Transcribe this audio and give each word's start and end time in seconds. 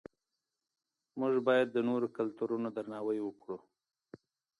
موږ 1.19 1.35
باید 1.47 1.67
د 1.71 1.77
نورو 1.89 2.07
کلتورونو 2.17 2.67
درناوی 2.77 3.19
وکړو. 3.23 3.57